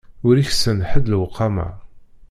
[0.27, 1.67] Ur iksan ḥedd lewqama.